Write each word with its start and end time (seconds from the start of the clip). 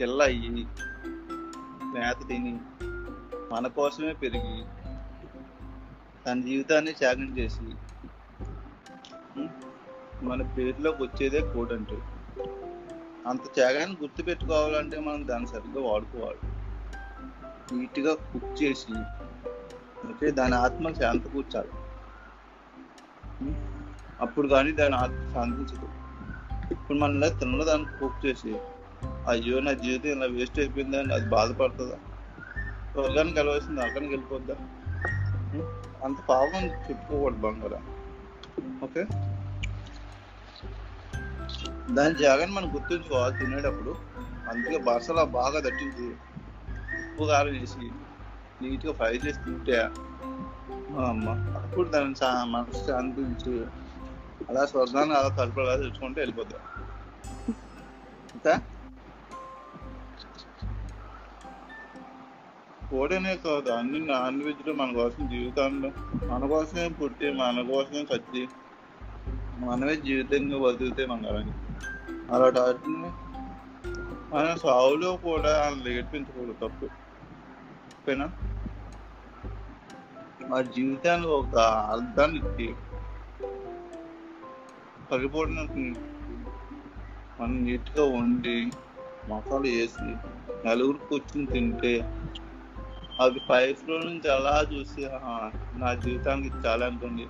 పిల్ల 0.00 0.22
అయ్యి 0.22 0.66
మేత 1.94 2.28
తిని 2.28 2.60
మన 3.52 3.66
కోసమే 3.66 4.12
పెరిగి 4.12 4.64
తన 6.26 6.40
జీవితాన్ని 6.40 6.92
త్యాగం 6.92 7.38
చేసి 7.38 7.66
మన 10.24 10.42
పేరులోకి 10.42 11.02
వచ్చేదే 11.02 11.40
కోడ్ 11.40 11.72
అంటే 11.72 11.98
అంత 13.26 13.44
త్యాగాన్ని 13.54 13.96
గుర్తు 14.02 14.22
పెట్టుకోవాలంటే 14.22 15.00
మనం 15.00 15.28
దాన్ని 15.28 15.48
సరిగ్గా 15.48 15.90
వాడుకోవాలి. 15.90 16.38
నీట్గా 17.74 18.14
కుక్ 18.14 18.62
చేసి 18.62 18.92
ఓకే 20.08 20.30
దాని 20.30 20.54
ఆత్మ 20.54 20.92
శాంత 20.92 21.26
కూర్చాలి. 21.26 21.72
అప్పుడు 24.20 24.48
కానీ 24.48 24.72
దాని 24.72 24.94
ఆత్మ 24.94 25.32
శాంతించదు. 25.34 25.88
ఇప్పుడు 26.72 26.98
మన 26.98 27.28
తిన్నదాన్ని 27.28 27.98
కుక్ 28.00 28.26
చేసి 28.26 28.56
అయ్యో 29.28 29.60
నా 29.60 29.72
జీవితం 29.72 30.08
ఇలా 30.08 30.26
వేస్ట్ 30.26 30.58
అయిపోయిందని 30.58 31.14
అది 31.14 31.28
బాధపడుతుందా? 31.28 31.96
స్వర్గానికి 32.92 33.38
వెళ్ళవలసింది 33.38 33.80
నరకానికి 33.80 34.12
వెళ్ళిపోద్దా? 34.12 34.54
అంత 36.04 36.16
పాపం 36.28 36.66
చెప్పుకోకూడదు 36.66 37.38
బంగారం. 37.38 37.82
ఓకే? 38.84 39.06
దాని 41.94 42.14
జాగాన్ని 42.14 42.56
మనం 42.56 42.74
గుర్తుంచుకోవాలి 42.74 43.38
తినేటప్పుడు. 43.38 43.96
అందుకే 44.48 44.78
బసలా 44.78 45.24
బాగా 45.24 45.60
దట్టించి 45.60 46.10
ఉప్పు 46.98 47.24
కారం 47.24 47.52
వేసి 47.52 47.90
నీట్గా 48.62 48.92
ఫ్రై 48.92 49.14
చేసి 49.14 49.40
తింటే 49.44 49.80
అమ్మ 50.98 51.28
అప్పుడు 51.64 51.88
దాన్ని 51.88 52.14
మనసు 52.50 52.86
శాంతించి 52.86 53.64
అలా 54.50 54.66
స్వర్గాన్ని 54.66 55.14
అలా 55.14 55.28
కలుపులా 55.28 55.76
తెచ్చుకుంటే 55.76 56.20
వెళ్ళిపోద్దాం. 56.20 56.60
ఇంకా? 58.34 58.60
కోడనే 62.90 63.36
కాదు. 63.36 63.70
అన్ని 63.70 63.98
నాన్ 64.00 64.42
వెజ్లు 64.42 64.72
మన 64.72 64.92
కోసం 64.92 65.28
జీవితంలో 65.28 65.90
మన 66.26 66.46
కోసమే 66.46 66.88
పుట్టి 66.88 67.30
మన 67.30 67.66
కోసమే 67.70 68.06
చచ్చి 68.14 68.48
మనమే 69.58 69.96
జీవితంగా 69.96 70.58
బతికితే 70.58 71.06
మనకి 71.06 71.50
అలాంటి 72.32 72.60
వాటిని 72.60 73.10
మన 74.34 74.56
సావులో 74.62 75.16
కూడా 75.16 75.60
వాళ్ళని 75.60 75.96
ఏడ్పించకూడదు 75.96 76.52
తప్పు. 76.52 76.84
ఓకేనా? 76.84 78.30
మా 80.48 80.60
జీవితానికి 80.60 81.28
ఒక 81.28 81.56
అర్థాన్ని 81.92 82.38
ఇచ్చి 82.38 82.74
పరిపూర్ణ 85.12 85.60
మనం 87.40 87.64
నీట్గా 87.64 88.04
వండి 88.04 88.66
మసాలా 89.28 89.60
వేసి 89.60 90.14
నలుగురు 90.66 90.96
కూర్చుని 90.96 91.46
తింటే 91.46 92.04
అది 93.18 93.38
ఫైవ్ 93.48 93.74
ఫ్లోర్ 93.74 94.04
నుంచి 94.06 94.28
అలా 94.32 94.66
చూసి 94.72 95.02
నా 95.74 95.90
జీవితానికి 95.94 96.50
చాలా 96.66 96.86
అనుకుంది 96.86 97.26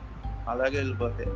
అలాగే 0.48 0.76
వెళ్ళిపోతాయి. 0.78 1.30